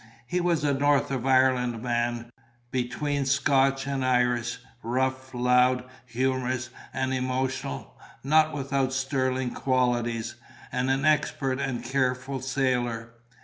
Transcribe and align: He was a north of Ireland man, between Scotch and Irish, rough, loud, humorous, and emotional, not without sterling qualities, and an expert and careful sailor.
He 0.25 0.41
was 0.41 0.63
a 0.63 0.73
north 0.73 1.11
of 1.11 1.27
Ireland 1.27 1.83
man, 1.83 2.31
between 2.71 3.23
Scotch 3.27 3.85
and 3.85 4.03
Irish, 4.03 4.57
rough, 4.81 5.31
loud, 5.35 5.83
humorous, 6.07 6.71
and 6.91 7.13
emotional, 7.13 7.95
not 8.23 8.51
without 8.51 8.93
sterling 8.93 9.51
qualities, 9.51 10.37
and 10.71 10.89
an 10.89 11.05
expert 11.05 11.59
and 11.59 11.83
careful 11.83 12.41
sailor. 12.41 13.13